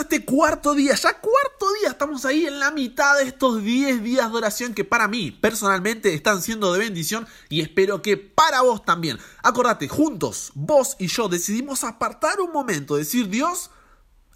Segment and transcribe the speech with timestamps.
[0.00, 4.30] este cuarto día, ya cuarto día, estamos ahí en la mitad de estos 10 días
[4.30, 8.84] de oración que para mí personalmente están siendo de bendición y espero que para vos
[8.84, 9.18] también.
[9.42, 13.70] Acordate, juntos, vos y yo decidimos apartar un momento, decir Dios,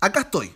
[0.01, 0.55] acá estoy,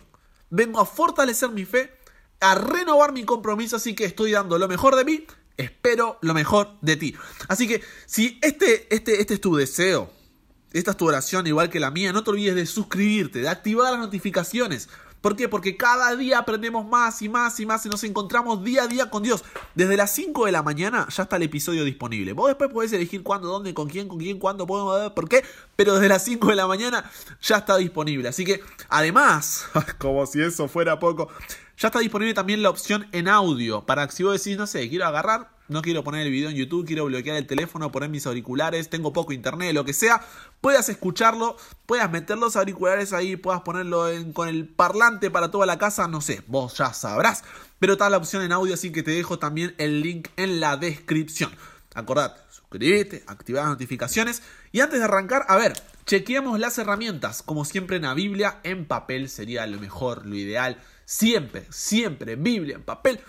[0.49, 1.91] vengo a fortalecer mi fe,
[2.39, 5.25] a renovar mi compromiso, así que estoy dando lo mejor de mí,
[5.57, 7.15] espero lo mejor de ti.
[7.47, 10.11] Así que si este, este, este es tu deseo,
[10.77, 13.91] esta es tu oración igual que la mía, no te olvides de suscribirte, de activar
[13.91, 14.89] las notificaciones.
[15.21, 15.49] ¿Por qué?
[15.49, 19.09] Porque cada día aprendemos más y más y más y nos encontramos día a día
[19.09, 19.43] con Dios.
[19.73, 22.33] Desde las 5 de la mañana ya está el episodio disponible.
[22.33, 25.43] Vos después podés elegir cuándo, dónde, con quién, con quién, cuándo, podemos, por qué.
[25.75, 27.09] Pero desde las 5 de la mañana
[27.41, 28.29] ya está disponible.
[28.29, 29.65] Así que además,
[29.97, 31.29] como si eso fuera poco,
[31.77, 35.05] ya está disponible también la opción en audio para si vos decís, no sé, quiero
[35.05, 38.89] agarrar no quiero poner el video en YouTube, quiero bloquear el teléfono, poner mis auriculares,
[38.89, 40.21] tengo poco internet, lo que sea,
[40.61, 45.77] puedas escucharlo, puedas meter los auriculares ahí, puedas ponerlo con el parlante para toda la
[45.77, 47.43] casa, no sé, vos ya sabrás.
[47.79, 50.77] Pero está la opción en audio, así que te dejo también el link en la
[50.77, 51.51] descripción.
[51.93, 54.41] Acordate, suscríbete, activa las notificaciones.
[54.71, 55.73] Y antes de arrancar, a ver,
[56.05, 57.43] chequeemos las herramientas.
[57.43, 60.81] Como siempre en la Biblia, en papel sería lo mejor, lo ideal.
[61.09, 63.21] Siempre, siempre, Biblia en papel.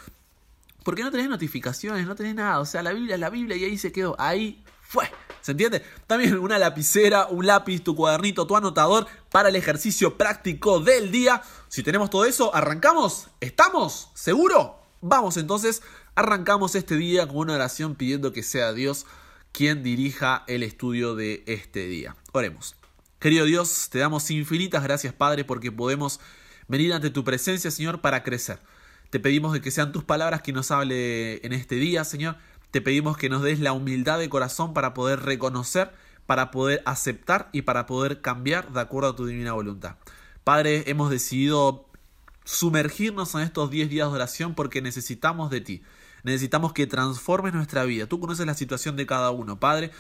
[0.83, 2.59] Porque no tenés notificaciones, no tenés nada.
[2.59, 4.17] O sea, la Biblia es la Biblia y ahí se quedó.
[4.19, 5.09] Ahí fue.
[5.43, 5.85] ¿Se entiende?
[6.09, 11.41] También una lapicera, un lápiz, tu cuadernito, tu anotador para el ejercicio práctico del día.
[11.69, 13.29] Si tenemos todo eso, ¿arrancamos?
[13.41, 14.11] ¿Estamos?
[14.13, 14.83] ¿Seguro?
[15.01, 15.81] Vamos entonces,
[16.17, 19.07] arrancamos este día con una oración pidiendo que sea Dios
[19.53, 22.17] quien dirija el estudio de este día.
[22.33, 22.75] Oremos.
[23.21, 26.19] Querido Dios, te damos infinitas gracias, Padre, porque podemos
[26.69, 28.59] venir ante tu presencia, Señor, para crecer.
[29.11, 32.37] Te pedimos de que sean tus palabras que nos hable en este día, Señor.
[32.71, 35.91] Te pedimos que nos des la humildad de corazón para poder reconocer,
[36.27, 39.97] para poder aceptar y para poder cambiar de acuerdo a tu divina voluntad.
[40.45, 41.87] Padre, hemos decidido
[42.45, 45.83] sumergirnos en estos 10 días de oración porque necesitamos de ti.
[46.23, 48.07] Necesitamos que transformes nuestra vida.
[48.07, 49.91] Tú conoces la situación de cada uno, Padre.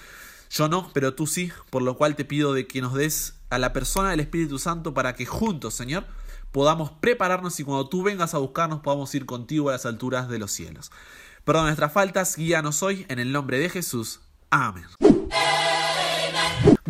[0.50, 3.58] Yo no, pero tú sí, por lo cual te pido de que nos des a
[3.58, 6.06] la persona del Espíritu Santo para que juntos, Señor,
[6.52, 10.38] podamos prepararnos y cuando tú vengas a buscarnos podamos ir contigo a las alturas de
[10.38, 10.90] los cielos.
[11.44, 14.20] Perdón nuestras faltas, guíanos hoy en el nombre de Jesús.
[14.50, 14.86] Amén.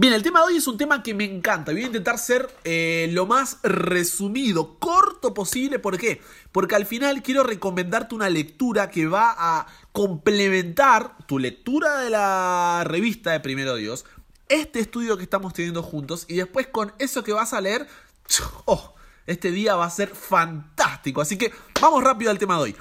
[0.00, 1.72] Bien, el tema de hoy es un tema que me encanta.
[1.72, 5.80] Voy a intentar ser eh, lo más resumido, corto posible.
[5.80, 6.22] ¿Por qué?
[6.52, 12.84] Porque al final quiero recomendarte una lectura que va a complementar tu lectura de la
[12.86, 14.04] revista de Primero Dios,
[14.48, 17.88] este estudio que estamos teniendo juntos y después con eso que vas a leer,
[18.66, 18.94] oh,
[19.28, 21.20] este día va a ser fantástico.
[21.20, 22.76] Así que vamos rápido al tema de hoy.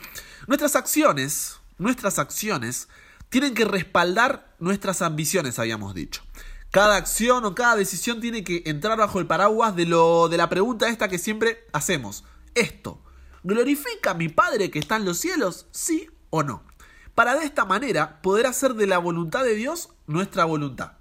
[0.48, 2.88] Nuestras acciones, nuestras acciones
[3.30, 6.24] tienen que respaldar nuestras ambiciones, habíamos dicho.
[6.72, 10.48] Cada acción o cada decisión tiene que entrar bajo el paraguas de lo de la
[10.48, 12.24] pregunta esta que siempre hacemos.
[12.56, 13.04] Esto,
[13.44, 15.68] ¿glorifica a mi Padre que está en los cielos?
[15.72, 16.64] ¿Sí o no?
[17.14, 20.94] Para de esta manera poder hacer de la voluntad de Dios nuestra voluntad.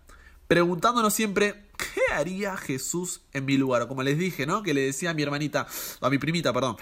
[0.49, 3.89] Preguntándonos siempre, ¿qué haría Jesús en mi lugar?
[3.89, 4.63] Como les dije, ¿no?
[4.63, 5.67] Que le decía a mi hermanita,
[6.01, 6.77] a mi primita, perdón.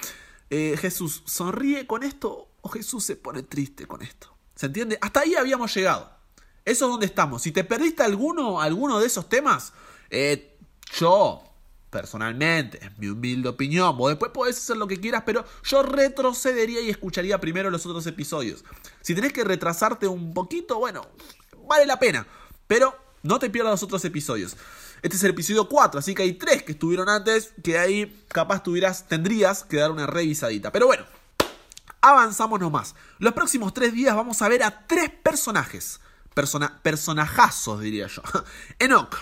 [0.50, 4.37] Eh, Jesús, ¿sonríe con esto o Jesús se pone triste con esto?
[4.55, 4.99] ¿Se entiende?
[5.00, 6.10] Hasta ahí habíamos llegado.
[6.65, 7.43] Eso es donde estamos.
[7.43, 9.72] Si te perdiste alguno, alguno de esos temas,
[10.10, 10.56] eh,
[10.99, 11.43] yo,
[11.91, 16.81] personalmente, en mi humilde opinión, vos después podés hacer lo que quieras, pero yo retrocedería
[16.81, 18.65] y escucharía primero los otros episodios.
[19.03, 21.06] Si tenés que retrasarte un poquito, bueno,
[21.69, 22.26] vale la pena.
[22.66, 24.56] Pero no te pierdas los otros episodios.
[25.05, 28.63] Este es el episodio 4, así que hay tres que estuvieron antes, que ahí capaz
[28.63, 30.73] tuvieras, tendrías que dar una revisadita.
[30.73, 31.05] Pero bueno,
[32.01, 32.95] avanzamos nomás.
[33.19, 36.01] Los próximos tres días vamos a ver a tres personajes.
[36.33, 38.23] Persona, personajazos, diría yo.
[38.79, 39.15] Enoch,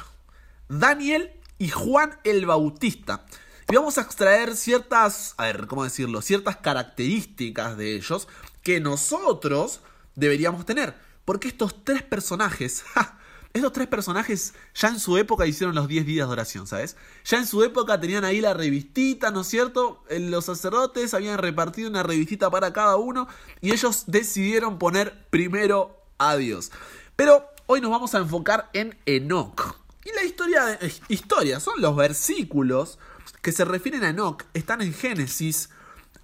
[0.68, 3.26] Daniel y Juan el Bautista.
[3.68, 6.22] Y vamos a extraer ciertas, a ver, ¿cómo decirlo?
[6.22, 8.28] Ciertas características de ellos
[8.62, 9.80] que nosotros
[10.14, 10.94] deberíamos tener.
[11.24, 12.84] Porque estos tres personajes,
[13.54, 16.96] estos tres personajes ya en su época hicieron los 10 días de oración, ¿sabes?
[17.24, 20.02] Ya en su época tenían ahí la revistita, ¿no es cierto?
[20.08, 23.28] Los sacerdotes habían repartido una revistita para cada uno
[23.60, 26.72] y ellos decidieron poner primero a Dios.
[27.14, 29.76] Pero hoy nos vamos a enfocar en Enoch.
[30.04, 30.78] Y la historia,
[31.08, 32.98] historia son los versículos
[33.42, 35.68] que se refieren a Enoch, están en Génesis.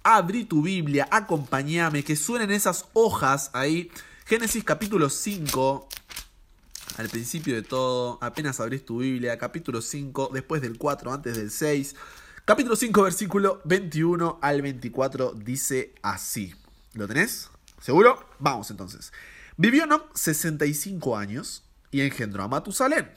[0.01, 3.91] Abrí tu Biblia, acompáñame, que suenen esas hojas ahí.
[4.25, 5.89] Génesis capítulo 5,
[6.97, 11.51] al principio de todo, apenas abrís tu Biblia, capítulo 5, después del 4, antes del
[11.51, 11.95] 6.
[12.45, 16.55] Capítulo 5, versículo 21 al 24 dice así.
[16.93, 17.49] ¿Lo tenés?
[17.79, 18.25] ¿Seguro?
[18.39, 19.13] Vamos entonces.
[19.55, 23.11] Vivió Enoch 65 años y engendró a Matusalén.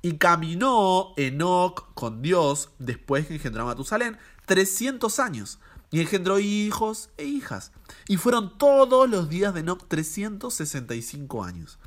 [0.00, 5.58] Y caminó Enoc con Dios después que engendró a Matusalén 300 años.
[5.90, 7.72] Y engendró hijos e hijas.
[8.08, 11.78] Y fueron todos los días de Enoc 365 años.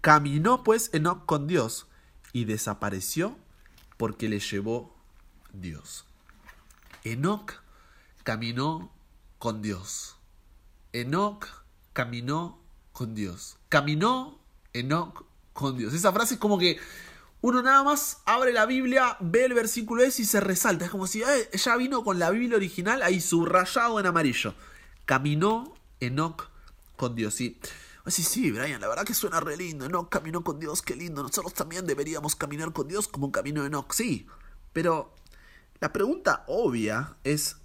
[0.00, 1.86] Caminó pues Enoc con Dios
[2.32, 3.36] y desapareció
[3.96, 4.96] porque le llevó
[5.52, 6.06] Dios.
[7.04, 7.60] Enoc
[8.22, 8.92] caminó
[9.38, 10.16] con Dios.
[10.92, 11.46] Enoc
[11.92, 12.58] caminó
[12.92, 13.58] con Dios.
[13.68, 14.38] Caminó
[14.72, 15.92] Enoc con Dios.
[15.92, 16.78] Esa frase es como que
[17.42, 20.84] uno nada más abre la Biblia, ve el versículo ese y se resalta.
[20.84, 24.54] Es como si eh, ya vino con la Biblia original ahí subrayado en amarillo.
[25.06, 26.48] Caminó Enoc
[26.96, 27.38] con Dios.
[28.06, 29.84] Sí, sí, Brian, la verdad que suena re lindo.
[29.84, 31.22] Enoch caminó con Dios, qué lindo.
[31.22, 34.26] Nosotros también deberíamos caminar con Dios como un camino de Enoch, sí.
[34.72, 35.14] Pero
[35.80, 37.56] la pregunta obvia es,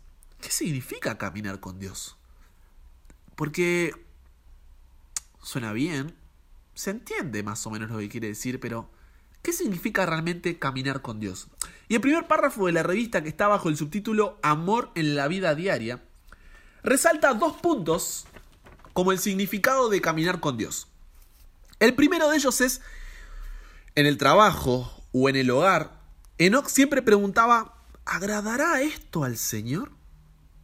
[0.42, 2.18] ¿qué significa caminar con Dios?
[3.36, 3.94] Porque
[5.42, 6.16] suena bien,
[6.74, 8.90] se entiende más o menos lo que quiere decir, pero
[9.42, 11.48] ¿qué significa realmente caminar con Dios?
[11.88, 15.28] Y el primer párrafo de la revista que está bajo el subtítulo Amor en la
[15.28, 16.04] vida diaria,
[16.84, 18.28] resalta dos puntos
[18.96, 20.88] como el significado de caminar con Dios.
[21.80, 22.80] El primero de ellos es,
[23.94, 26.00] en el trabajo o en el hogar,
[26.38, 29.92] Enoch siempre preguntaba, ¿agradará esto al Señor?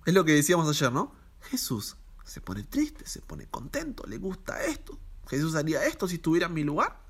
[0.05, 1.13] Es lo que decíamos ayer, ¿no?
[1.41, 4.97] Jesús se pone triste, se pone contento, le gusta esto.
[5.29, 7.01] Jesús haría esto si estuviera en mi lugar.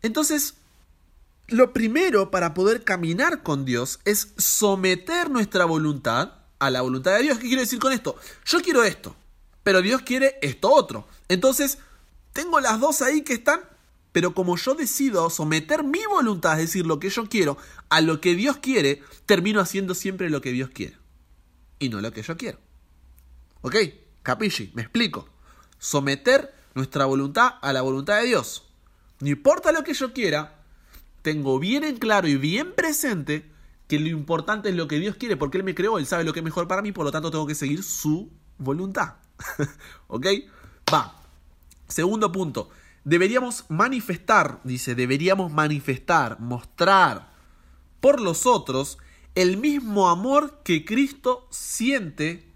[0.00, 0.54] Entonces,
[1.48, 7.24] lo primero para poder caminar con Dios es someter nuestra voluntad a la voluntad de
[7.24, 7.36] Dios.
[7.36, 8.16] ¿Qué quiero decir con esto?
[8.46, 9.14] Yo quiero esto
[9.62, 11.06] pero Dios quiere esto otro.
[11.28, 11.78] Entonces,
[12.32, 13.60] tengo las dos ahí que están,
[14.12, 17.56] pero como yo decido someter mi voluntad, es decir, lo que yo quiero,
[17.88, 20.98] a lo que Dios quiere, termino haciendo siempre lo que Dios quiere.
[21.78, 22.58] Y no lo que yo quiero.
[23.62, 23.76] ¿Ok?
[24.22, 25.28] Capilli, me explico.
[25.78, 28.64] Someter nuestra voluntad a la voluntad de Dios.
[29.20, 30.62] No importa lo que yo quiera,
[31.22, 33.50] tengo bien en claro y bien presente
[33.88, 36.32] que lo importante es lo que Dios quiere, porque Él me creó, Él sabe lo
[36.32, 39.14] que es mejor para mí, por lo tanto tengo que seguir su voluntad.
[40.08, 40.26] ¿Ok?
[40.92, 41.20] Va.
[41.88, 42.70] Segundo punto.
[43.04, 47.32] Deberíamos manifestar, dice, deberíamos manifestar, mostrar
[48.00, 48.98] por los otros
[49.34, 52.46] el mismo amor que Cristo siente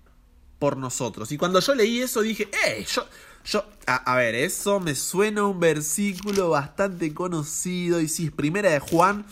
[0.59, 1.33] por nosotros.
[1.33, 2.87] Y cuando yo leí eso dije, ¡eh!
[2.93, 3.07] Yo,
[3.45, 8.01] yo, a, ver, eso me suena un versículo bastante conocido.
[8.01, 9.27] Y sí, primera de Juan.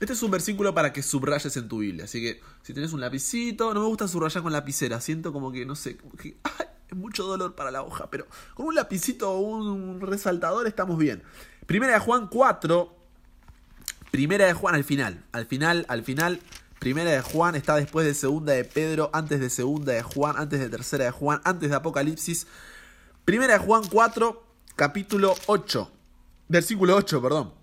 [0.00, 2.04] Este es un versículo para que subrayes en tu Biblia.
[2.04, 5.00] Así que si tenés un lapicito, no me gusta subrayar con lapicera.
[5.00, 5.98] Siento como que, no sé,
[6.88, 11.22] es mucho dolor para la hoja, pero con un lapicito o un resaltador estamos bien.
[11.66, 12.96] Primera de Juan 4,
[14.10, 16.40] primera de Juan al final, al final, al final,
[16.78, 20.60] primera de Juan está después de segunda de Pedro, antes de segunda de Juan, antes
[20.60, 22.46] de tercera de Juan, antes de Apocalipsis.
[23.24, 24.42] Primera de Juan 4,
[24.76, 25.90] capítulo 8,
[26.48, 27.57] versículo 8, perdón.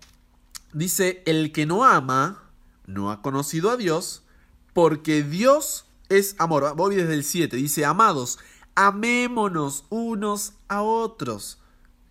[0.72, 2.50] Dice, el que no ama,
[2.86, 4.24] no ha conocido a Dios,
[4.72, 6.74] porque Dios es amor.
[6.76, 8.38] Voy desde el 7, dice, amados,
[8.74, 11.58] amémonos unos a otros,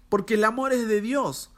[0.09, 1.51] porque el amor es de Dios.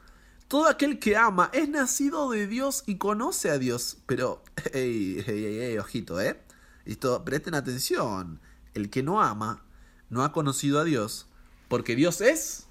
[0.48, 3.98] Todo aquel que ama es nacido de Dios y conoce a Dios.
[4.06, 4.42] Pero,
[4.72, 6.40] hey, hey, hey, ojito, ¿eh?
[6.86, 8.40] Esto, presten atención.
[8.72, 9.62] El que no ama
[10.08, 11.26] no ha conocido a Dios,
[11.68, 12.66] porque Dios es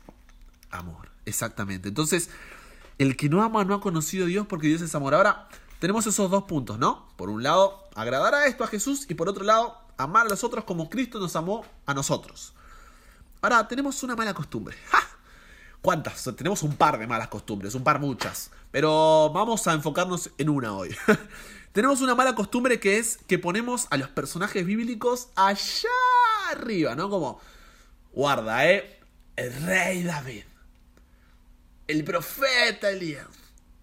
[0.71, 1.11] amor.
[1.25, 1.89] Exactamente.
[1.89, 2.29] Entonces,
[2.97, 5.13] el que no ama no ha conocido a Dios porque Dios es amor.
[5.13, 5.47] Ahora,
[5.79, 7.07] tenemos esos dos puntos, ¿no?
[7.15, 10.43] Por un lado, agradar a esto a Jesús y por otro lado, amar a los
[10.43, 12.53] otros como Cristo nos amó a nosotros.
[13.41, 14.75] Ahora, tenemos una mala costumbre.
[15.81, 16.23] ¿Cuántas?
[16.35, 18.51] Tenemos un par de malas costumbres, un par muchas.
[18.71, 20.95] Pero vamos a enfocarnos en una hoy.
[21.71, 25.89] tenemos una mala costumbre que es que ponemos a los personajes bíblicos allá
[26.51, 27.09] arriba, ¿no?
[27.09, 27.39] Como,
[28.11, 28.99] guarda, ¿eh?
[29.35, 30.46] El rey David.
[31.87, 33.27] El profeta Elías.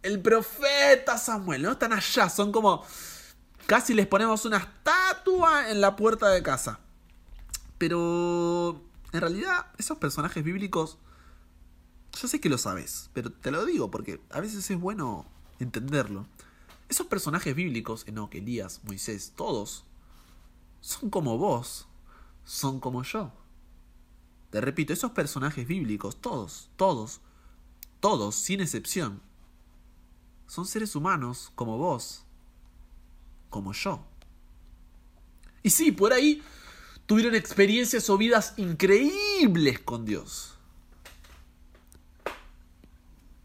[0.02, 1.62] El profeta Samuel.
[1.62, 2.84] No están allá, son como
[3.66, 6.80] Casi les ponemos una estatua en la puerta de casa.
[7.78, 8.82] Pero
[9.12, 10.98] en realidad esos personajes bíblicos,
[12.20, 15.26] yo sé que lo sabes, pero te lo digo porque a veces es bueno
[15.60, 16.26] entenderlo.
[16.90, 19.84] Esos personajes bíblicos, Enoch, Elías, Moisés, todos,
[20.80, 21.88] son como vos,
[22.44, 23.32] son como yo.
[24.50, 27.22] Te repito, esos personajes bíblicos, todos, todos,
[28.04, 29.22] todos, sin excepción,
[30.46, 32.26] son seres humanos como vos,
[33.48, 34.06] como yo.
[35.62, 36.42] Y sí, por ahí
[37.06, 40.58] tuvieron experiencias o vidas increíbles con Dios.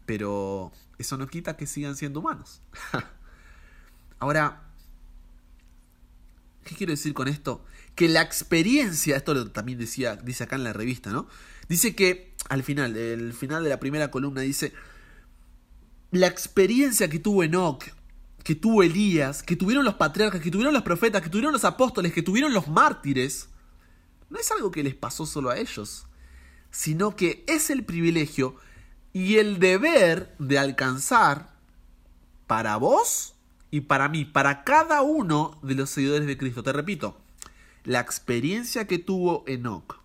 [0.04, 2.60] Pero eso no quita que sigan siendo humanos.
[4.18, 4.62] Ahora,
[6.64, 7.64] ¿qué quiero decir con esto?
[7.94, 11.28] Que la experiencia, esto también decía, dice acá en la revista, ¿no?
[11.66, 14.72] Dice que al final, el final de la primera columna dice,
[16.10, 17.84] la experiencia que tuvo Enoch,
[18.42, 22.12] que tuvo Elías, que tuvieron los patriarcas, que tuvieron los profetas, que tuvieron los apóstoles,
[22.12, 23.48] que tuvieron los mártires,
[24.30, 26.06] no es algo que les pasó solo a ellos,
[26.72, 28.56] sino que es el privilegio
[29.12, 31.54] y el deber de alcanzar
[32.48, 33.36] para vos
[33.70, 36.64] y para mí, para cada uno de los seguidores de Cristo.
[36.64, 37.16] Te repito,
[37.84, 39.99] la experiencia que tuvo Enoch,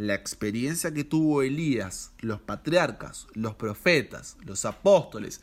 [0.00, 5.42] la experiencia que tuvo Elías, los patriarcas, los profetas, los apóstoles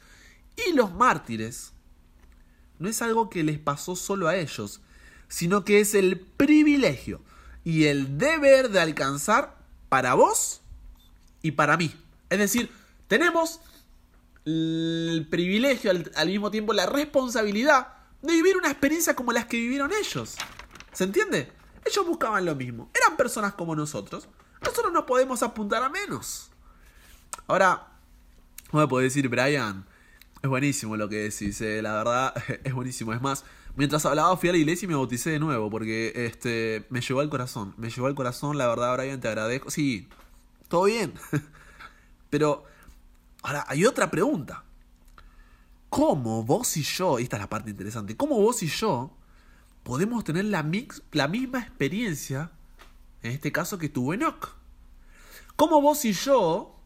[0.68, 1.74] y los mártires,
[2.80, 4.82] no es algo que les pasó solo a ellos,
[5.28, 7.22] sino que es el privilegio
[7.64, 9.60] y el deber de alcanzar
[9.90, 10.62] para vos
[11.44, 11.94] y para mí.
[12.32, 12.72] Es decir,
[13.08, 13.60] tenemos
[14.46, 17.90] el privilegio, al, mismo tiempo la responsabilidad
[18.24, 20.36] de vivir una experiencia como las que vivieron ellos.
[20.94, 21.52] ¿Se entiende?
[21.86, 22.90] Ellos buscaban lo mismo.
[22.96, 24.28] Eran personas como nosotros.
[24.62, 26.50] Nosotros no podemos apuntar a menos.
[27.48, 27.88] Ahora,
[28.70, 29.86] ¿cómo me puedo decir, Brian?
[30.42, 32.34] Es buenísimo lo que decís, eh, la verdad
[32.64, 33.14] es buenísimo.
[33.14, 33.44] Es más,
[33.76, 37.20] mientras hablaba fui a la iglesia y me bauticé de nuevo porque este me llegó
[37.20, 37.74] al corazón.
[37.78, 39.70] Me llegó al corazón, la verdad, Brian, te agradezco.
[39.70, 40.08] Sí,
[40.68, 41.14] todo bien.
[42.30, 42.66] Pero
[43.48, 44.66] Ahora, hay otra pregunta.
[45.90, 49.16] ¿Cómo vos y yo, y esta es la parte interesante, cómo vos y yo
[49.84, 52.52] podemos tener la, mix, la misma experiencia,
[53.28, 54.56] en este caso que tuvo Enoch?
[55.56, 56.80] ¿Cómo vos y yo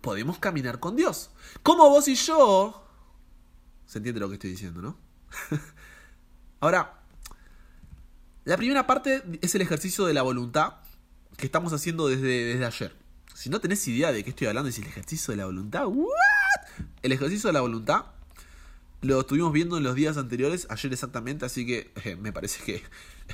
[0.00, 1.30] podemos caminar con Dios?
[1.62, 2.86] ¿Cómo vos y yo...
[3.86, 4.98] Se entiende lo que estoy diciendo, ¿no?
[6.60, 7.02] Ahora,
[8.44, 10.74] la primera parte es el ejercicio de la voluntad
[11.36, 12.96] que estamos haciendo desde, desde ayer.
[13.34, 15.86] Si no tenés idea de qué estoy hablando, es el ejercicio de la voluntad.
[15.86, 16.08] ¿What?
[17.02, 18.06] El ejercicio de la voluntad
[19.04, 22.82] lo estuvimos viendo en los días anteriores, ayer exactamente, así que eh, me parece que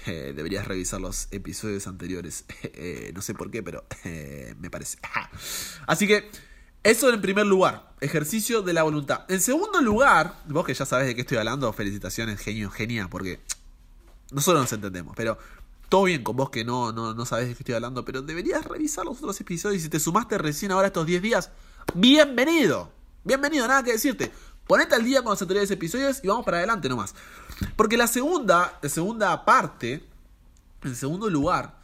[0.06, 2.44] eh, deberías revisar los episodios anteriores.
[2.82, 3.84] Eh, no sé por qué, pero
[4.58, 4.98] me parece.
[5.86, 6.30] Así que
[6.82, 9.24] eso en primer lugar, ejercicio de la voluntad.
[9.28, 13.40] En segundo lugar, vos que ya sabes de qué estoy hablando, felicitaciones, genio, genia, porque
[14.30, 15.36] nosotros nos entendemos, pero
[15.90, 18.64] todo bien con vos que no, no, no sabes de qué estoy hablando, pero deberías
[18.64, 19.82] revisar los otros episodios.
[19.82, 21.50] Si te sumaste recién ahora estos 10 días,
[21.94, 22.92] bienvenido.
[23.24, 24.32] Bienvenido, nada que decirte.
[24.70, 27.16] Ponete al día con los anteriores episodios y vamos para adelante nomás.
[27.74, 30.08] Porque la segunda, la segunda parte,
[30.84, 31.80] en segundo lugar,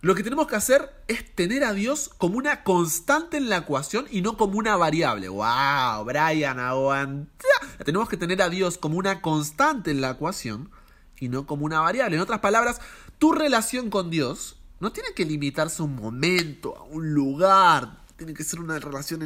[0.00, 4.06] lo que tenemos que hacer es tener a Dios como una constante en la ecuación
[4.10, 5.28] y no como una variable.
[5.28, 6.06] ¡Wow!
[6.06, 7.44] Brian, aguanta.
[7.84, 10.70] Tenemos que tener a Dios como una constante en la ecuación
[11.18, 12.16] y no como una variable.
[12.16, 12.80] En otras palabras,
[13.18, 17.98] tu relación con Dios no tiene que limitarse a un momento, a un lugar.
[18.16, 19.22] Tiene que ser una relación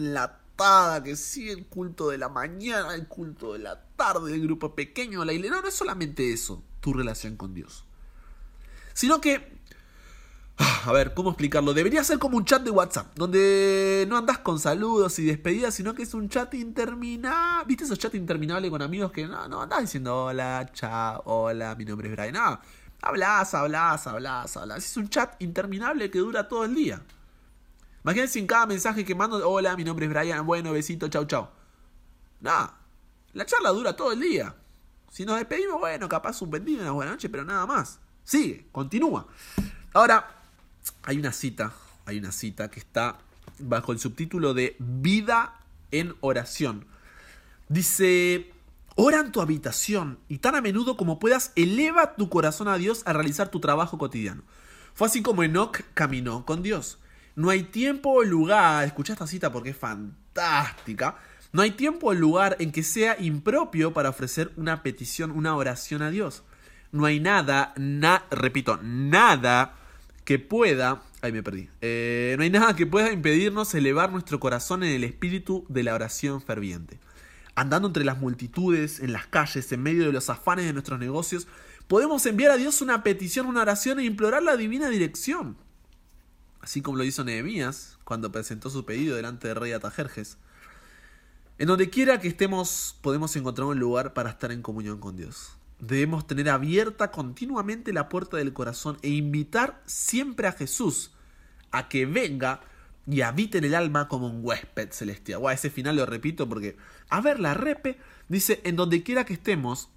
[1.02, 5.24] que sigue el culto de la mañana, el culto de la tarde, el grupo pequeño,
[5.24, 5.56] la iglesia.
[5.56, 7.84] No, no es solamente eso, tu relación con Dios.
[8.92, 9.54] Sino que
[10.56, 11.74] a ver, ¿cómo explicarlo?
[11.74, 15.94] Debería ser como un chat de WhatsApp, donde no andas con saludos y despedidas, sino
[15.94, 17.64] que es un chat interminable.
[17.66, 21.84] ¿Viste esos chats interminables con amigos que no, no andás diciendo hola, chao, hola, mi
[21.84, 22.34] nombre es Brian?
[22.34, 22.60] No,
[23.02, 24.78] Hablas, hablas, hablas, hablas.
[24.78, 27.02] Es un chat interminable que dura todo el día.
[28.04, 31.48] Imagínense en cada mensaje que mando, hola, mi nombre es Brian, bueno, besito, chau, chau.
[32.40, 32.76] Nada,
[33.32, 34.54] la charla dura todo el día.
[35.10, 37.98] Si nos despedimos, bueno, capaz buen una buena noche, pero nada más.
[38.24, 39.26] Sigue, continúa.
[39.94, 40.42] Ahora,
[41.04, 41.72] hay una cita,
[42.04, 43.18] hay una cita que está
[43.58, 46.86] bajo el subtítulo de Vida en oración.
[47.68, 48.52] Dice,
[48.96, 53.02] Ora en tu habitación y tan a menudo como puedas eleva tu corazón a Dios
[53.06, 54.42] a realizar tu trabajo cotidiano.
[54.94, 56.98] Fue así como Enoch caminó con Dios.
[57.36, 61.16] No hay tiempo o lugar, escucha esta cita porque es fantástica.
[61.52, 66.02] No hay tiempo o lugar en que sea impropio para ofrecer una petición, una oración
[66.02, 66.42] a Dios.
[66.92, 67.74] No hay nada,
[68.30, 69.74] repito, nada
[70.24, 74.82] que pueda, ay me perdí, eh, no hay nada que pueda impedirnos elevar nuestro corazón
[74.84, 76.98] en el espíritu de la oración ferviente
[77.54, 81.46] andando entre las multitudes, en las calles, en medio de los afanes de nuestros negocios,
[81.86, 85.56] podemos enviar a Dios una petición, una oración e implorar la divina dirección.
[86.64, 90.38] Así como lo hizo Nehemías cuando presentó su pedido delante del rey Atajerjes.
[91.58, 95.58] En donde quiera que estemos, podemos encontrar un lugar para estar en comunión con Dios.
[95.78, 101.10] Debemos tener abierta continuamente la puerta del corazón e invitar siempre a Jesús
[101.70, 102.62] a que venga
[103.06, 105.42] y habita en el alma como un huésped celestial.
[105.52, 106.78] ese final lo repito porque,
[107.10, 107.98] a ver, la repe
[108.30, 109.90] dice, en donde quiera que estemos,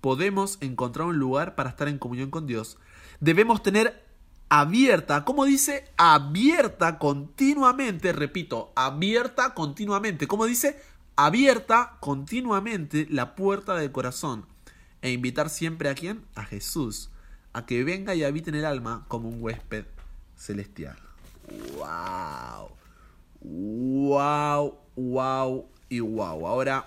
[0.00, 2.76] podemos encontrar un lugar para estar en comunión con Dios.
[3.20, 4.07] Debemos tener
[4.48, 10.80] abierta, como dice, abierta continuamente, repito, abierta continuamente, como dice,
[11.16, 14.46] abierta continuamente la puerta del corazón
[15.02, 16.24] e invitar siempre a quién?
[16.34, 17.10] A Jesús,
[17.52, 19.84] a que venga y habite en el alma como un huésped
[20.36, 20.96] celestial.
[21.76, 22.70] ¡Wow!
[23.40, 24.78] ¡Wow!
[24.96, 25.68] ¡Wow!
[25.88, 26.46] Y wow.
[26.46, 26.86] Ahora,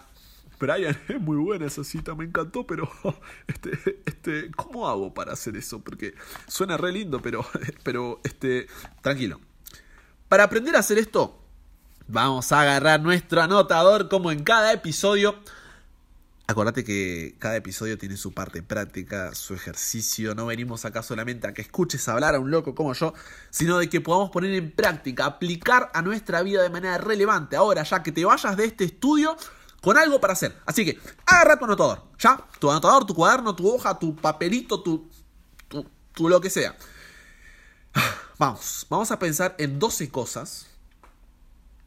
[0.61, 2.89] Brian, es muy buena esa cita, me encantó, pero
[3.47, 5.81] este, este, ¿cómo hago para hacer eso?
[5.81, 6.13] Porque
[6.47, 7.45] suena re lindo, pero,
[7.83, 8.67] pero, este,
[9.01, 9.41] tranquilo.
[10.29, 11.43] Para aprender a hacer esto,
[12.07, 15.35] vamos a agarrar nuestro anotador como en cada episodio.
[16.47, 20.35] Acordate que cada episodio tiene su parte práctica, su ejercicio.
[20.35, 23.13] No venimos acá solamente a que escuches hablar a un loco como yo,
[23.49, 27.55] sino de que podamos poner en práctica, aplicar a nuestra vida de manera relevante.
[27.55, 29.37] Ahora, ya que te vayas de este estudio
[29.81, 30.55] con algo para hacer.
[30.65, 32.45] Así que, agarra tu anotador, ¿ya?
[32.59, 35.09] Tu anotador, tu cuaderno, tu hoja, tu papelito, tu,
[35.67, 36.75] tu, tu lo que sea.
[38.37, 40.67] Vamos, vamos a pensar en 12 cosas.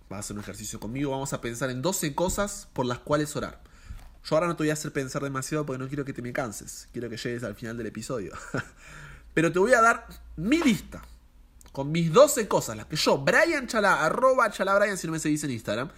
[0.09, 1.11] Vas a hacer un ejercicio conmigo.
[1.11, 3.61] Vamos a pensar en 12 cosas por las cuales orar.
[4.25, 6.33] Yo ahora no te voy a hacer pensar demasiado porque no quiero que te me
[6.33, 6.89] canses.
[6.93, 8.33] Quiero que llegues al final del episodio.
[9.35, 11.03] Pero te voy a dar mi lista.
[11.73, 12.77] Con mis 12 cosas.
[12.77, 15.91] Las que yo, Brian Chala, arroba Chala Brian si no me seguís en Instagram.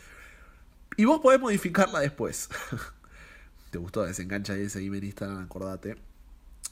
[0.96, 2.48] Y vos podés modificarla después.
[3.70, 4.02] ¿Te gustó?
[4.02, 5.96] Desengancha y seguime en Instagram, acordate.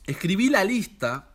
[0.07, 1.29] Escribí la lista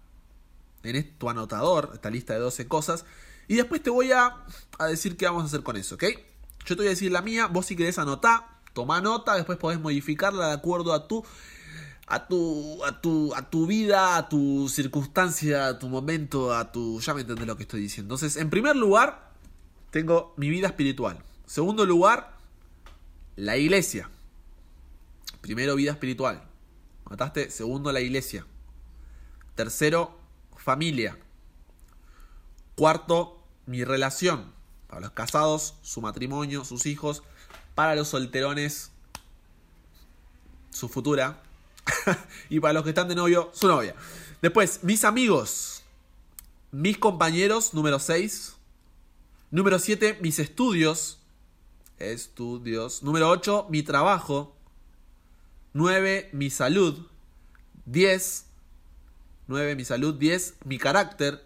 [0.84, 3.06] en tu anotador, esta lista de 12 cosas.
[3.48, 4.46] Y después te voy a,
[4.78, 6.04] a, decir qué vamos a hacer con eso, ¿ok?
[6.66, 9.80] Yo te voy a decir la mía, vos si querés anotar, toma nota, después podés
[9.80, 11.26] modificarla de acuerdo a tu,
[12.08, 17.00] a tu, a tu, a tu vida, a tu circunstancia, a tu momento, a tu...
[17.00, 18.16] Ya me entendés lo que estoy diciendo.
[18.16, 19.32] Entonces, en primer lugar,
[19.92, 21.24] tengo mi vida espiritual.
[21.46, 22.39] Segundo lugar,
[23.40, 24.10] la iglesia.
[25.40, 26.44] Primero, vida espiritual.
[27.10, 27.50] ¿Mataste?
[27.50, 28.46] Segundo, la iglesia.
[29.56, 30.20] Tercero,
[30.58, 31.18] familia.
[32.76, 34.52] Cuarto, mi relación.
[34.88, 37.24] Para los casados, su matrimonio, sus hijos.
[37.76, 38.92] Para los solterones,
[40.70, 41.42] su futura.
[42.50, 43.96] y para los que están de novio, su novia.
[44.42, 45.84] Después, mis amigos.
[46.72, 48.58] Mis compañeros, número 6.
[49.50, 51.19] Número 7, mis estudios.
[52.00, 53.04] Estudios.
[53.04, 54.56] Número 8, mi trabajo.
[55.74, 57.08] 9, mi salud.
[57.86, 58.46] 10,
[59.48, 60.16] 9, mi salud.
[60.16, 61.46] 10, mi carácter.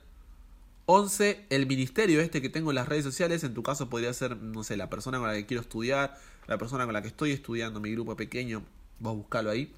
[0.85, 3.43] 11, el ministerio este que tengo en las redes sociales.
[3.43, 6.57] En tu caso podría ser, no sé, la persona con la que quiero estudiar, la
[6.57, 8.63] persona con la que estoy estudiando, mi grupo pequeño.
[8.99, 9.73] Vos buscalo ahí.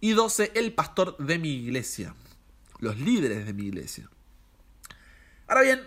[0.00, 2.14] Y 12, el pastor de mi iglesia.
[2.78, 4.08] Los líderes de mi iglesia.
[5.46, 5.80] Ahora bien,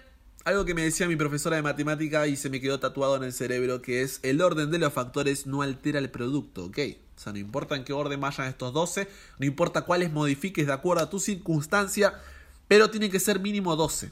[0.45, 3.33] algo que me decía mi profesora de matemática y se me quedó tatuado en el
[3.33, 6.79] cerebro, que es el orden de los factores no altera el producto, ¿ok?
[7.15, 9.07] O sea, no importa en qué orden vayan estos 12,
[9.39, 12.19] no importa cuáles modifiques de acuerdo a tu circunstancia,
[12.67, 14.11] pero tiene que ser mínimo 12.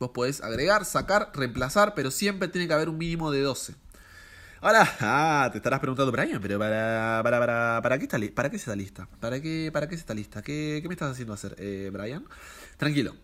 [0.00, 3.74] Vos podés agregar, sacar, reemplazar, pero siempre tiene que haber un mínimo de 12.
[4.62, 8.56] Ahora, ah, te estarás preguntando, Brian, pero para, para, para, para, qué, está, para qué
[8.56, 9.08] es esta lista?
[9.20, 10.42] ¿Para qué, para qué es esta lista?
[10.42, 12.24] ¿Qué, qué me estás haciendo hacer, eh, Brian?
[12.76, 13.14] Tranquilo.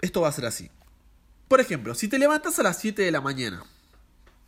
[0.00, 0.70] Esto va a ser así.
[1.48, 3.64] Por ejemplo, si te levantas a las 7 de la mañana,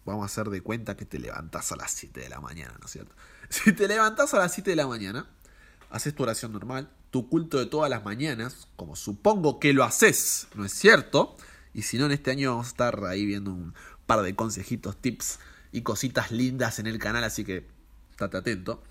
[0.05, 2.87] vamos a hacer de cuenta que te levantas a las 7 de la mañana, ¿no
[2.87, 3.15] es cierto?
[3.49, 5.29] Si te levantas a las 7 de la mañana,
[5.91, 10.49] haces tu oración normal, tu culto de todas las mañanas, como supongo que lo haces,
[10.55, 11.37] ¿no es cierto?
[11.75, 13.75] Y si no, en este año vamos a estar ahí viendo un
[14.07, 15.39] par de consejitos, tips
[15.73, 17.67] y cositas lindas en el canal, así que
[18.11, 18.83] estate atento.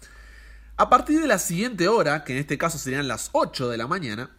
[0.77, 3.87] A partir de la siguiente hora, que en este caso serían las 8 de la
[3.87, 4.29] mañana,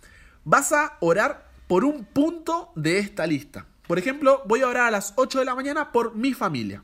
[0.45, 3.67] vas a orar por un punto de esta lista.
[3.87, 6.83] Por ejemplo, voy a orar a las 8 de la mañana por mi familia.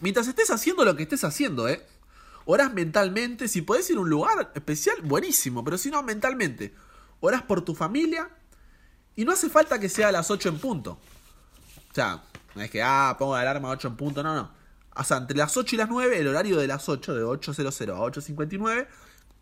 [0.00, 1.86] Mientras estés haciendo lo que estés haciendo, ¿eh?
[2.46, 6.74] Orás mentalmente, si podés ir a un lugar especial, buenísimo, pero si no, mentalmente.
[7.20, 8.30] Orás por tu familia
[9.14, 10.98] y no hace falta que sea a las 8 en punto.
[11.90, 12.22] O sea,
[12.54, 14.50] no es que, ah, pongo la alarma a 8 en punto, no, no.
[14.96, 17.94] O sea, entre las 8 y las 9, el horario de las 8, de 8.00
[17.94, 18.88] a 8.59,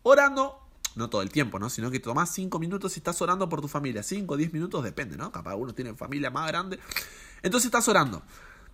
[0.03, 0.68] orando,
[0.99, 1.69] no todo el tiempo, ¿no?
[1.71, 4.03] Sino que tomás 5 minutos y estás orando por tu familia.
[4.03, 5.31] 5 o 10 minutos, depende, ¿no?
[5.31, 6.79] Capaz uno tiene familia más grande.
[7.41, 8.21] Entonces estás orando.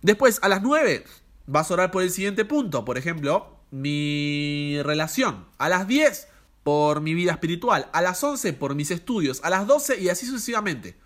[0.02, 1.04] Después, a las 9,
[1.46, 2.84] vas a orar por el siguiente punto.
[2.84, 5.46] Por ejemplo, mi relación.
[5.56, 6.28] A las 10,
[6.62, 7.88] por mi vida espiritual.
[7.92, 9.40] A las 11, por mis estudios.
[9.42, 10.96] A las 12 y así sucesivamente.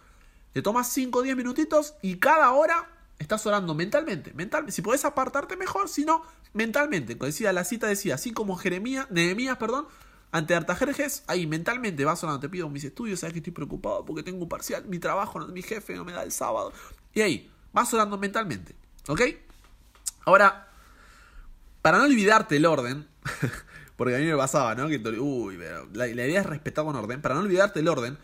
[0.53, 4.33] Te tomas 5 o 10 minutitos y cada hora estás orando mentalmente.
[4.33, 4.73] mentalmente.
[4.73, 6.23] Si podés apartarte mejor, si no,
[6.55, 7.15] mentalmente.
[7.15, 9.87] Decía, la cita decía, así como Jeremías, Nehemías, perdón,
[10.33, 14.23] ante Artajerjes, ahí mentalmente vas orando, te pido mis estudios, sabes que estoy preocupado porque
[14.23, 16.73] tengo un parcial, mi trabajo, mi jefe no me da el sábado.
[17.15, 18.75] Y ahí, vas orando mentalmente.
[19.09, 19.23] ¿Ok?
[20.25, 20.69] Ahora,
[21.83, 23.09] para no olvidarte el orden,
[23.97, 24.89] porque a mí me pasaba, ¿no?
[24.89, 25.59] Que, uy,
[25.93, 27.21] la, la idea es respetar un orden.
[27.21, 28.19] Para no olvidarte el orden,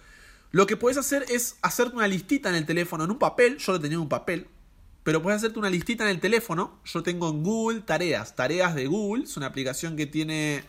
[0.53, 3.59] lo que puedes hacer es hacerte una listita en el teléfono, en un papel.
[3.59, 4.47] Yo lo tenía en un papel.
[5.03, 6.81] Pero puedes hacerte una listita en el teléfono.
[6.85, 8.37] Yo tengo en Google tareas.
[8.37, 9.25] Tareas de Google.
[9.25, 10.64] Es una aplicación que tiene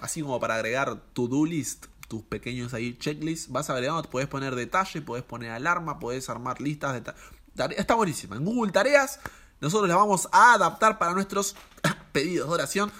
[0.00, 1.86] así como para agregar to-do list.
[2.08, 3.52] Tus pequeños ahí checklists.
[3.52, 7.80] Vas agregando, puedes poner detalle, puedes poner alarma, puedes armar listas de tareas.
[7.80, 8.36] Está buenísima.
[8.36, 9.20] En Google Tareas
[9.60, 11.56] nosotros las vamos a adaptar para nuestros
[12.12, 12.92] pedidos de oración.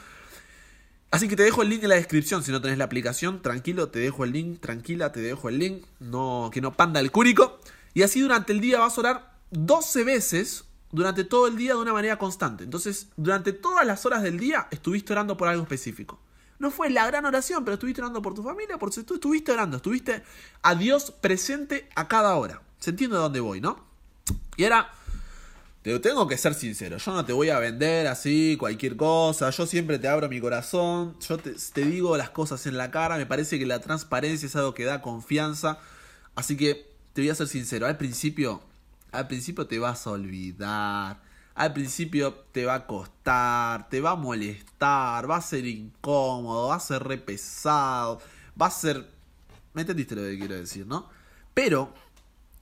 [1.10, 2.42] Así que te dejo el link en la descripción.
[2.42, 4.60] Si no tenés la aplicación, tranquilo, te dejo el link.
[4.60, 5.86] Tranquila, te dejo el link.
[6.00, 7.60] No, que no panda el cúnico.
[7.94, 11.80] Y así durante el día vas a orar 12 veces durante todo el día de
[11.80, 12.64] una manera constante.
[12.64, 16.20] Entonces, durante todas las horas del día estuviste orando por algo específico.
[16.58, 19.76] No fue la gran oración, pero estuviste orando por tu familia, por tú estuviste orando,
[19.76, 20.22] estuviste
[20.62, 22.62] a Dios presente a cada hora.
[22.78, 23.84] ¿Se entiende a dónde voy, no?
[24.56, 24.90] Y ahora,
[25.82, 29.66] te tengo que ser sincero, yo no te voy a vender así cualquier cosa, yo
[29.66, 33.26] siempre te abro mi corazón, yo te, te digo las cosas en la cara, me
[33.26, 35.78] parece que la transparencia es algo que da confianza,
[36.34, 38.62] así que te voy a ser sincero, al principio
[39.12, 41.27] al principio te vas a olvidar.
[41.58, 46.76] Al principio te va a costar, te va a molestar, va a ser incómodo, va
[46.76, 48.20] a ser repesado,
[48.60, 49.10] va a ser...
[49.74, 51.10] ¿Me entendiste lo que quiero decir, no?
[51.54, 51.92] Pero,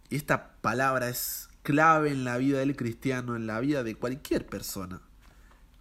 [0.09, 4.47] y esta palabra es clave en la vida del cristiano, en la vida de cualquier
[4.47, 5.03] persona.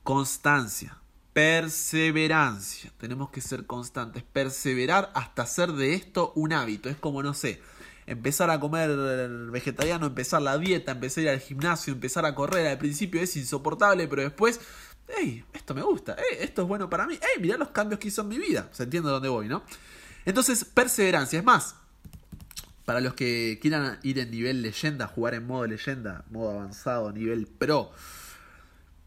[0.04, 0.98] Constancia,
[1.32, 2.92] perseverancia.
[2.98, 6.90] Tenemos que ser constantes, perseverar hasta hacer de esto un hábito.
[6.90, 7.62] Es como, no sé,
[8.08, 8.90] empezar a comer
[9.52, 12.68] vegetariano, empezar la dieta, empezar a ir al gimnasio, empezar a correr.
[12.68, 14.60] Al principio es insoportable, pero después,
[15.08, 18.10] hey, esto me gusta, hey, esto es bueno para mí, hey, mirá los cambios que
[18.10, 18.70] hizo en mi vida.
[18.72, 19.64] Se entiende dónde voy, ¿no?
[20.26, 21.40] Entonces, perseverancia.
[21.40, 21.76] Es más,
[22.86, 27.48] para los que quieran ir en nivel leyenda, jugar en modo leyenda, modo avanzado, nivel
[27.48, 27.92] pro.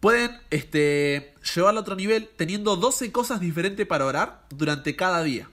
[0.01, 5.49] Pueden este, llevarlo a otro nivel teniendo 12 cosas diferentes para orar durante cada día.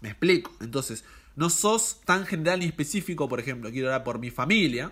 [0.00, 0.52] Me explico.
[0.60, 1.04] Entonces,
[1.38, 4.90] no sos tan general ni específico, por ejemplo, quiero orar por mi familia,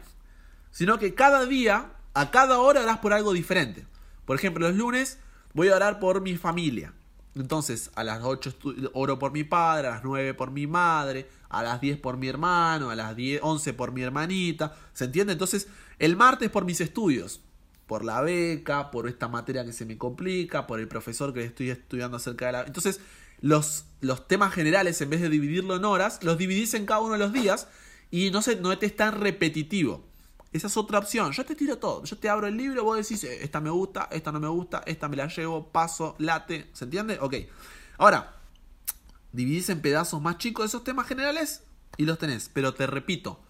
[0.70, 3.84] sino que cada día, a cada hora orás por algo diferente.
[4.24, 5.18] Por ejemplo, los lunes
[5.54, 6.92] voy a orar por mi familia.
[7.34, 8.58] Entonces, a las 8
[8.92, 12.28] oro por mi padre, a las 9 por mi madre, a las 10 por mi
[12.28, 14.72] hermano, a las 10, 11 por mi hermanita.
[14.92, 15.32] ¿Se entiende?
[15.32, 15.66] Entonces,
[15.98, 17.40] el martes por mis estudios,
[17.88, 21.70] por la beca, por esta materia que se me complica, por el profesor que estoy
[21.70, 22.62] estudiando acerca de la...
[22.62, 23.00] Entonces,
[23.40, 27.12] los, los temas generales, en vez de dividirlo en horas, los dividís en cada uno
[27.12, 27.68] de los días
[28.10, 30.04] y no, se, no te es tan repetitivo.
[30.52, 31.32] Esa es otra opción.
[31.32, 32.04] Yo te tiro todo.
[32.04, 34.82] Yo te abro el libro, vos decís, eh, esta me gusta, esta no me gusta,
[34.86, 36.70] esta me la llevo, paso, late.
[36.72, 37.18] ¿Se entiende?
[37.20, 37.34] Ok.
[37.98, 38.36] Ahora,
[39.32, 41.64] dividís en pedazos más chicos esos temas generales
[41.96, 42.50] y los tenés.
[42.52, 43.40] Pero te repito,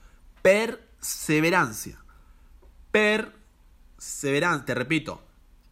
[0.42, 2.03] perseverancia.
[2.90, 5.22] Perseverancia, te repito,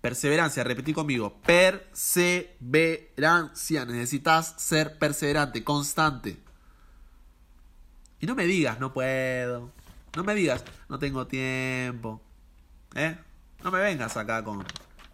[0.04, 1.40] Perseverancia, repetí conmigo.
[1.46, 3.86] Perseverancia.
[3.86, 6.36] Necesitas ser perseverante, constante.
[8.20, 9.72] Y no me digas, no puedo.
[10.14, 12.20] No me digas, no tengo tiempo.
[12.94, 13.16] ¿Eh?
[13.62, 14.62] No me vengas acá con,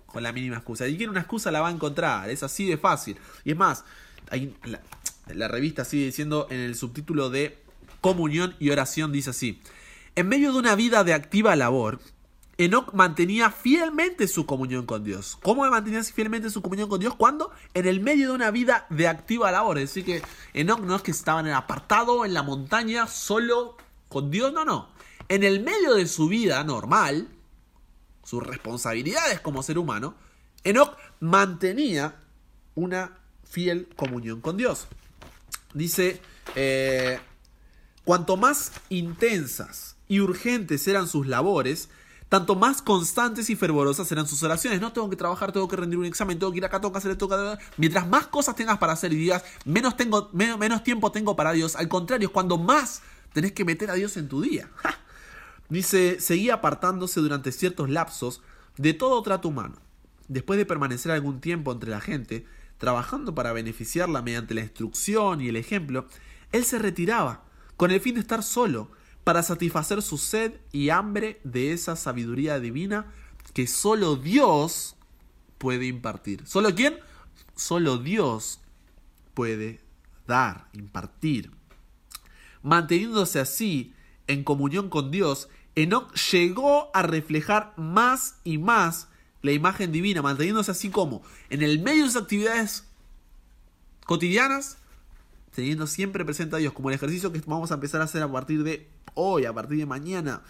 [0.06, 0.88] con la mínima excusa.
[0.88, 2.28] Y quiere una excusa la va a encontrar.
[2.28, 3.16] Es así de fácil.
[3.44, 3.84] Y es más,
[4.28, 4.80] hay, la,
[5.32, 7.62] la revista sigue diciendo en el subtítulo de
[8.00, 9.62] Comunión y Oración, dice así.
[10.16, 12.00] En medio de una vida de activa labor,
[12.60, 15.38] Enoch mantenía fielmente su comunión con Dios.
[15.42, 17.14] ¿Cómo mantenía fielmente su comunión con Dios?
[17.14, 17.52] ¿Cuándo?
[17.72, 19.78] En el medio de una vida de activa labor.
[19.78, 23.78] Es decir, que Enoch no es que estaba en el apartado, en la montaña, solo
[24.10, 24.90] con Dios, no, no.
[25.30, 27.28] En el medio de su vida normal,
[28.24, 30.14] sus responsabilidades como ser humano,
[30.62, 32.16] Enoch mantenía
[32.74, 34.86] una fiel comunión con Dios.
[35.72, 36.20] Dice,
[36.56, 37.20] eh,
[38.04, 41.88] cuanto más intensas y urgentes eran sus labores,
[42.30, 44.80] tanto más constantes y fervorosas serán sus oraciones.
[44.80, 46.98] No tengo que trabajar, tengo que rendir un examen, tengo que ir acá, tengo que
[46.98, 47.28] hacer esto.
[47.76, 49.96] Mientras más cosas tengas para hacer y digas, menos,
[50.84, 51.74] tiempo tengo para Dios.
[51.74, 54.70] Al contrario, cuando más tenés que meter a Dios en tu día.
[55.68, 58.42] Dice, seguía apartándose durante ciertos lapsos
[58.76, 59.74] de todo trato humano.
[60.28, 62.46] Después de permanecer algún tiempo entre la gente,
[62.78, 66.06] trabajando para beneficiarla mediante la instrucción y el ejemplo,
[66.52, 67.42] él se retiraba,
[67.76, 68.88] con el fin de estar solo,
[69.24, 73.12] para satisfacer su sed y hambre de esa sabiduría divina
[73.52, 74.96] que solo Dios
[75.58, 76.46] puede impartir.
[76.46, 76.98] ¿Solo quién?
[77.54, 78.60] Solo Dios
[79.34, 79.80] puede
[80.26, 81.50] dar, impartir.
[82.62, 83.94] Manteniéndose así
[84.26, 89.08] en comunión con Dios, Enoch llegó a reflejar más y más
[89.42, 92.84] la imagen divina, manteniéndose así como en el medio de sus actividades
[94.04, 94.78] cotidianas,
[95.54, 98.30] teniendo siempre presente a Dios, como el ejercicio que vamos a empezar a hacer a
[98.30, 100.42] partir de hoy, a partir de mañana.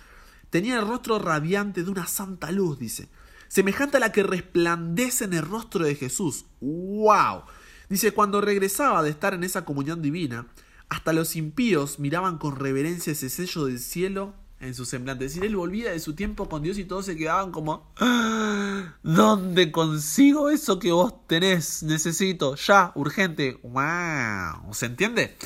[0.51, 3.09] Tenía el rostro radiante de una santa luz, dice,
[3.49, 6.47] semejante a la que resplandece en el rostro de Jesús.
[6.61, 7.43] ¡Wow!
[7.89, 10.47] Dice, cuando regresaba de estar en esa comunión divina,
[10.89, 15.25] hasta los impíos miraban con reverencia ese sello del cielo en su semblante.
[15.25, 18.95] Es decir, él volvía de su tiempo con Dios y todos se quedaban como, ah,
[19.03, 21.83] ¿dónde consigo eso que vos tenés?
[21.83, 23.59] Necesito, ya, urgente.
[23.63, 24.75] ¡Wow!
[24.75, 25.37] ¿Se entiende?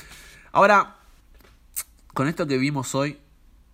[0.51, 0.99] Ahora,
[2.15, 3.19] con esto que vimos hoy,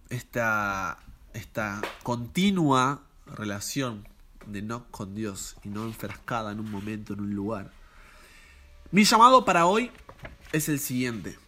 [0.09, 0.99] esta,
[1.35, 4.09] esta continua relación
[4.47, 7.71] de Enoch con Dios y no enfrascada en un momento, en un lugar.
[8.93, 9.91] Mi llamado para hoy
[10.53, 11.39] es el siguiente.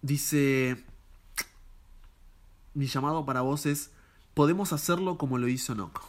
[0.00, 0.82] Dice,
[2.72, 3.90] mi llamado para vos es,
[4.32, 6.00] podemos hacerlo como lo hizo Enoch.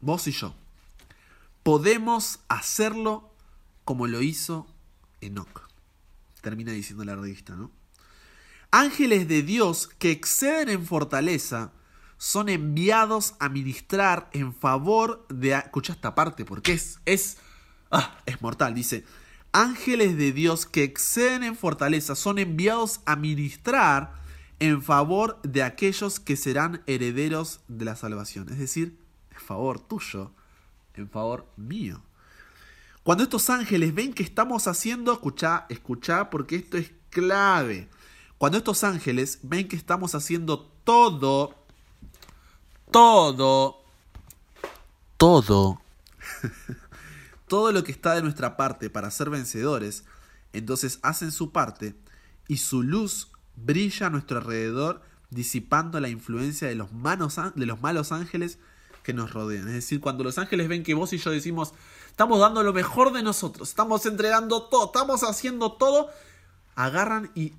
[0.00, 0.54] Vos y yo.
[1.64, 3.28] Podemos hacerlo
[3.84, 4.68] como lo hizo
[5.20, 5.71] Enoch.
[6.42, 7.70] Termina diciendo la revista, ¿no?
[8.70, 11.72] Ángeles de Dios que exceden en fortaleza
[12.18, 15.52] son enviados a ministrar en favor de...
[15.52, 17.00] Escucha esta parte porque es...
[17.06, 17.38] es
[17.90, 18.74] ah, es mortal.
[18.74, 19.04] Dice,
[19.52, 24.14] ángeles de Dios que exceden en fortaleza son enviados a ministrar
[24.58, 28.48] en favor de aquellos que serán herederos de la salvación.
[28.48, 28.98] Es decir,
[29.32, 30.32] en favor tuyo,
[30.94, 32.02] en favor mío.
[33.02, 37.88] Cuando estos ángeles ven que estamos haciendo, escucha, escucha, porque esto es clave.
[38.38, 41.54] Cuando estos ángeles ven que estamos haciendo todo,
[42.90, 43.82] todo,
[45.16, 45.80] todo,
[47.48, 50.04] todo lo que está de nuestra parte para ser vencedores,
[50.52, 51.96] entonces hacen su parte
[52.46, 57.80] y su luz brilla a nuestro alrededor disipando la influencia de los, manos, de los
[57.80, 58.58] malos ángeles
[59.02, 59.66] que nos rodean.
[59.68, 61.74] Es decir, cuando los ángeles ven que vos y yo decimos,
[62.12, 66.10] estamos dando lo mejor de nosotros, estamos entregando todo, estamos haciendo todo,
[66.74, 67.54] agarran y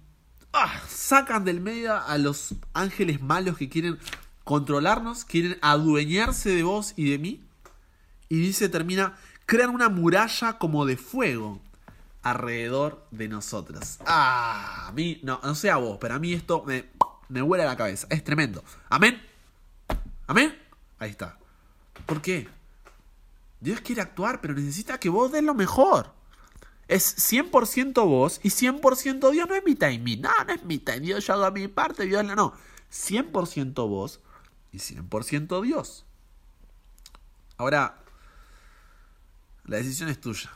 [0.53, 3.97] ah, sacan del medio a los ángeles malos que quieren
[4.43, 7.41] controlarnos, quieren adueñarse de vos y de mí.
[8.29, 11.59] Y dice, termina, crean una muralla como de fuego
[12.21, 13.97] alrededor de nosotros.
[14.05, 16.85] Ah, a mí, no, no sé a vos, pero a mí esto me,
[17.27, 18.05] me huele a la cabeza.
[18.11, 18.63] Es tremendo.
[18.87, 19.19] Amén.
[20.27, 20.55] Amén.
[20.99, 21.39] Ahí está.
[22.05, 22.47] ¿Por qué?
[23.63, 26.13] Dios quiere actuar, pero necesita que vos des lo mejor.
[26.89, 29.47] Es 100% vos y 100% Dios.
[29.47, 30.17] No es mitad y mí.
[30.17, 30.99] No, no es mitad.
[30.99, 32.25] Dios yo hago mi parte, Dios.
[32.25, 32.53] No.
[32.91, 34.19] 100% vos
[34.73, 36.05] y 100% Dios.
[37.55, 38.03] Ahora,
[39.63, 40.51] la decisión es tuya.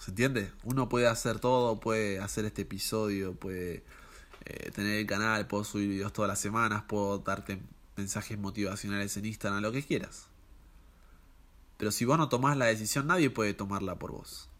[0.00, 0.52] ¿Se entiende?
[0.64, 3.84] Uno puede hacer todo, puede hacer este episodio, puede
[4.44, 7.60] eh, tener el canal, puedo subir videos todas las semanas, puedo darte
[7.96, 10.27] mensajes motivacionales en Instagram, lo que quieras.
[11.78, 14.50] Pero si vos no tomás la decisión, nadie puede tomarla por vos.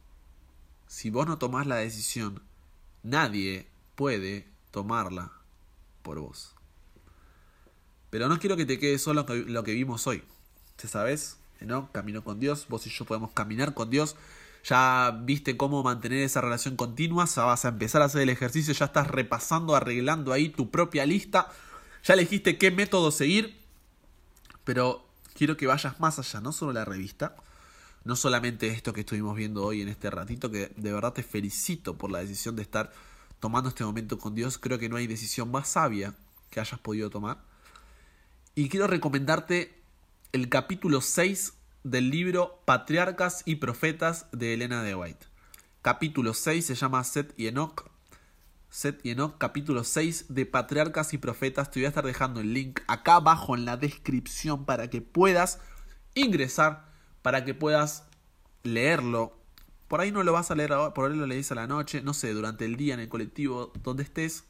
[0.86, 2.40] Si vos no tomás la decisión,
[3.02, 5.32] nadie puede tomarla
[6.02, 6.54] por vos.
[8.08, 10.24] Pero no quiero que te quede solo lo que vimos hoy.
[10.76, 11.36] ¿Te sabes?
[11.60, 11.92] ¿No?
[11.92, 14.16] Camino con Dios, vos y yo podemos caminar con Dios.
[14.64, 18.72] Ya viste cómo mantener esa relación continua, ya vas a empezar a hacer el ejercicio,
[18.72, 21.48] ya estás repasando, arreglando ahí tu propia lista
[22.02, 23.56] ya elegiste qué método seguir,
[24.64, 25.07] pero
[25.38, 27.36] quiero que vayas más allá, no solo la revista,
[28.02, 31.96] no solamente esto que estuvimos viendo hoy en este ratito, que de verdad te felicito
[31.96, 32.92] por la decisión de estar
[33.38, 36.12] tomando este momento con Dios, creo que no hay decisión más sabia
[36.50, 37.38] que hayas podido tomar.
[38.56, 39.80] Y quiero recomendarte
[40.32, 41.52] el capítulo 6
[41.84, 45.26] del libro Patriarcas y Profetas de Elena de White.
[45.82, 47.88] Capítulo 6 se llama Seth y Enoch.
[48.70, 51.70] Set y Enoch, capítulo 6 de Patriarcas y Profetas.
[51.70, 55.58] Te voy a estar dejando el link acá abajo en la descripción para que puedas
[56.14, 58.04] ingresar, para que puedas
[58.64, 59.38] leerlo.
[59.88, 62.02] Por ahí no lo vas a leer ahora, por ahí lo lees a la noche,
[62.02, 64.44] no sé, durante el día en el colectivo, donde estés.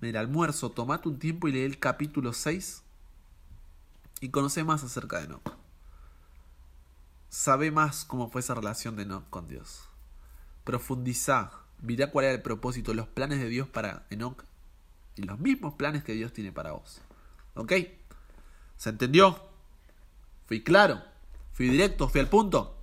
[0.00, 2.82] En el almuerzo, tomate un tiempo y lee el capítulo 6
[4.20, 5.54] y conoce más acerca de Enoch.
[7.28, 9.82] Sabe más cómo fue esa relación de Enoch con Dios.
[10.64, 14.44] Profundiza Mirá cuál era el propósito, los planes de Dios para Enoch
[15.16, 17.00] y los mismos planes que Dios tiene para vos.
[17.54, 17.72] ¿Ok?
[18.76, 19.40] ¿Se entendió?
[20.46, 21.02] ¿Fui claro?
[21.52, 22.08] ¿Fui directo?
[22.08, 22.76] ¿Fui al punto?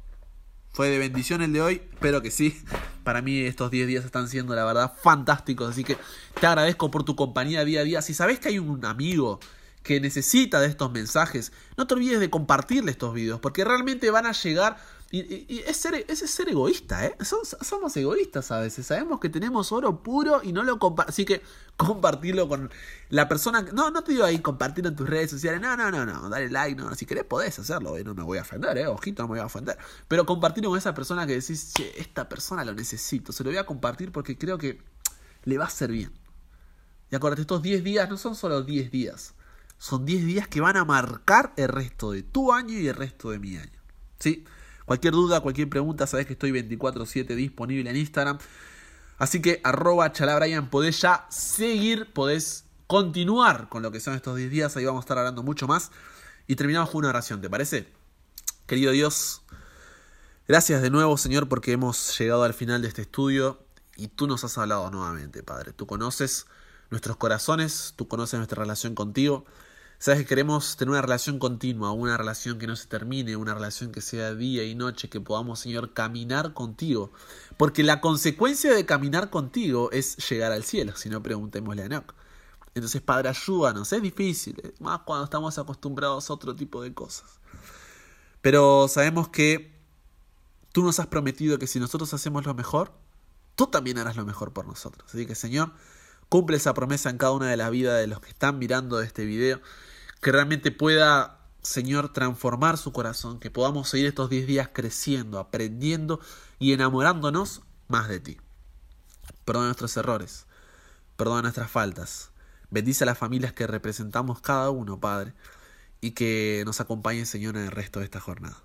[0.72, 1.82] ¿Fue de bendición el de hoy?
[1.94, 2.60] Espero que sí.
[3.04, 5.70] Para mí estos 10 días están siendo, la verdad, fantásticos.
[5.70, 5.98] Así que
[6.40, 8.02] te agradezco por tu compañía día a día.
[8.02, 9.40] Si sabes que hay un amigo
[9.84, 14.26] que necesita de estos mensajes, no te olvides de compartirle estos videos, porque realmente van
[14.26, 14.78] a llegar
[15.16, 17.16] y, es, ser, es ser egoísta, ¿eh?
[17.22, 18.88] Somos, egoístas a veces.
[18.88, 21.14] Sabemos que tenemos oro puro y no lo compartimos.
[21.14, 21.44] Así que
[21.78, 22.72] compartirlo con
[23.10, 23.62] la persona.
[23.62, 25.62] No, no te digo ahí compartirlo en tus redes sociales.
[25.62, 26.30] No, no, no, no.
[26.30, 26.82] Dale like.
[26.82, 26.96] No.
[26.96, 27.96] Si querés, podés hacerlo.
[27.96, 28.04] ¿eh?
[28.04, 28.88] No me voy a ofender, ¿eh?
[28.88, 29.78] Ojito, no me voy a ofender.
[30.08, 33.32] Pero compartirlo con esa persona que decís, che, esta persona lo necesito.
[33.32, 34.82] Se lo voy a compartir porque creo que
[35.44, 36.12] le va a ser bien.
[37.12, 39.36] Y acuérdate, estos 10 días no son solo 10 días.
[39.78, 43.30] Son 10 días que van a marcar el resto de tu año y el resto
[43.30, 43.80] de mi año.
[44.18, 44.44] ¿Sí?
[44.86, 48.38] Cualquier duda, cualquier pregunta, sabes que estoy 24/7 disponible en Instagram.
[49.18, 54.50] Así que arroba chalabrian, podés ya seguir, podés continuar con lo que son estos 10
[54.50, 55.92] días, ahí vamos a estar hablando mucho más.
[56.48, 57.88] Y terminamos con una oración, ¿te parece?
[58.68, 59.44] Querido Dios,
[60.48, 63.64] gracias de nuevo Señor porque hemos llegado al final de este estudio
[63.96, 65.74] y tú nos has hablado nuevamente, Padre.
[65.74, 66.48] Tú conoces
[66.90, 69.46] nuestros corazones, tú conoces nuestra relación contigo.
[70.00, 73.92] Sabes que queremos tener una relación continua, una relación que no se termine, una relación
[73.92, 77.12] que sea día y noche, que podamos, Señor, caminar contigo.
[77.58, 82.14] Porque la consecuencia de caminar contigo es llegar al cielo, si no preguntémosle a Enoch.
[82.76, 83.94] Entonces, Padre, ayúdanos.
[83.94, 87.40] Es difícil, más cuando estamos acostumbrados a otro tipo de cosas.
[88.42, 89.74] Pero sabemos que
[90.74, 92.92] tú nos has prometido que si nosotros hacemos lo mejor,
[93.56, 95.10] tú también harás lo mejor por nosotros.
[95.14, 95.72] Así que, Señor,
[96.34, 99.24] cumple esa promesa en cada una de las vidas de los que están mirando este
[99.24, 99.62] video
[100.20, 106.20] que realmente pueda, Señor, transformar su corazón, que podamos seguir estos 10 días creciendo, aprendiendo
[106.58, 108.38] y enamorándonos más de ti.
[109.46, 110.48] Perdona nuestros errores,
[111.18, 112.32] perdona nuestras faltas.
[112.72, 115.36] Bendice a las familias que representamos cada uno, Padre,
[116.02, 118.64] y que nos acompañe, Señor, en el resto de esta jornada.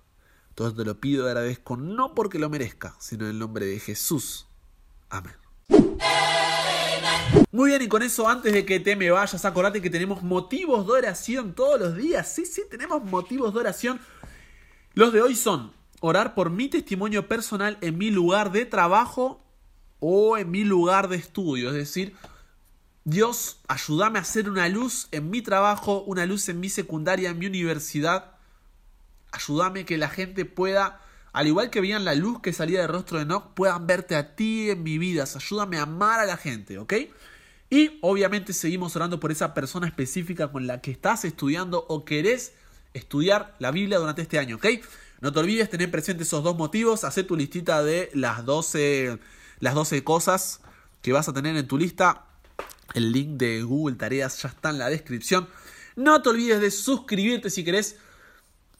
[0.55, 3.79] Todo te lo pido y agradezco, no porque lo merezca, sino en el nombre de
[3.79, 4.47] Jesús.
[5.11, 5.35] Amén.
[7.51, 10.85] Muy bien, y con eso, antes de que te me vayas, acordate que tenemos motivos
[10.85, 12.31] de oración todos los días.
[12.31, 13.99] Sí, sí, tenemos motivos de oración.
[14.93, 19.43] Los de hoy son orar por mi testimonio personal en mi lugar de trabajo
[19.99, 21.69] o en mi lugar de estudio.
[21.69, 22.15] Es decir,
[23.03, 27.39] Dios, ayúdame a hacer una luz en mi trabajo, una luz en mi secundaria, en
[27.39, 28.33] mi universidad.
[29.31, 33.17] Ayúdame que la gente pueda al igual que veían la luz que salía del rostro
[33.17, 35.23] de Enoch, puedan verte a ti en mi vida.
[35.23, 36.93] Ayúdame a amar a la gente, ¿ok?
[37.69, 42.53] Y obviamente seguimos orando por esa persona específica con la que estás estudiando o querés
[42.93, 44.65] estudiar la Biblia durante este año, ¿ok?
[45.21, 49.19] No te olvides tener presente esos dos motivos, hacer tu listita de las 12,
[49.59, 50.61] las 12 cosas
[51.01, 52.25] que vas a tener en tu lista.
[52.95, 55.47] El link de Google Tareas ya está en la descripción.
[55.95, 57.97] No te olvides de suscribirte si querés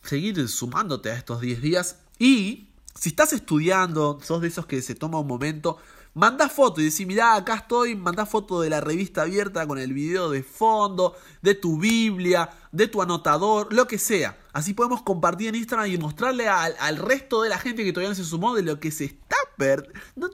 [0.03, 4.95] seguir sumándote a estos 10 días y si estás estudiando, sos de esos que se
[4.95, 5.77] toma un momento,
[6.13, 9.93] manda foto y decís, mirá, acá estoy, manda foto de la revista abierta con el
[9.93, 14.37] video de fondo, de tu Biblia, de tu anotador, lo que sea.
[14.51, 18.15] Así podemos compartir en Instagram y mostrarle al, resto de la gente que todavía no
[18.15, 20.31] se sumó de lo que se está perdiendo.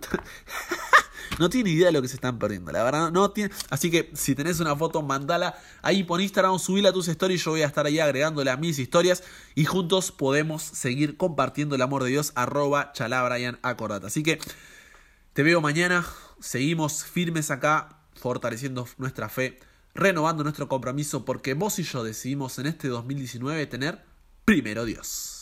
[1.40, 3.54] no tiene idea de lo que se están perdiendo, la verdad, no tiene.
[3.70, 7.52] Así que si tenés una foto, mandala ahí por Instagram, subila a tus stories, yo
[7.52, 12.04] voy a estar ahí agregándole a mis historias y juntos podemos seguir compartiendo el amor
[12.04, 14.08] de Dios, arroba chalabrian acordate.
[14.08, 14.40] Así que
[15.36, 16.06] te veo mañana,
[16.40, 19.60] seguimos firmes acá, fortaleciendo nuestra fe,
[19.94, 24.06] renovando nuestro compromiso, porque vos y yo decidimos en este 2019 tener
[24.46, 25.35] primero Dios.